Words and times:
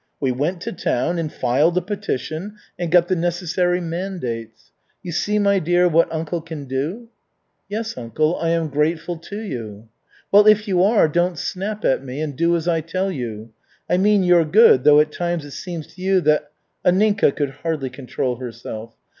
We 0.19 0.31
went 0.31 0.61
to 0.61 0.71
town, 0.71 1.19
and 1.19 1.31
filed 1.31 1.77
a 1.77 1.81
petition 1.81 2.55
and 2.79 2.89
got 2.91 3.07
the 3.07 3.15
necessary 3.15 3.79
mandates. 3.79 4.71
You 5.03 5.11
see, 5.11 5.37
my 5.37 5.59
dear, 5.59 5.87
what 5.87 6.11
uncle 6.11 6.41
can 6.41 6.65
do?" 6.65 7.09
"Yes, 7.69 7.95
uncle, 7.95 8.35
I 8.37 8.49
am 8.49 8.69
grateful 8.69 9.15
to 9.17 9.37
you." 9.39 9.89
"Well, 10.31 10.47
if 10.47 10.67
you 10.67 10.81
are, 10.81 11.07
don't 11.07 11.37
snap 11.37 11.85
at 11.85 12.03
me, 12.03 12.19
and 12.19 12.35
do 12.35 12.55
as 12.55 12.67
I 12.67 12.81
tell 12.81 13.11
you. 13.11 13.51
I 13.87 13.97
mean 13.97 14.23
your 14.23 14.43
good, 14.43 14.85
though 14.85 14.99
at 14.99 15.11
times 15.11 15.45
it 15.45 15.51
seems 15.51 15.85
to 15.93 16.01
you 16.01 16.19
that" 16.21 16.51
Anninka 16.83 17.31
could 17.35 17.51
hardly 17.61 17.91
control 17.91 18.37
herself. 18.37 18.95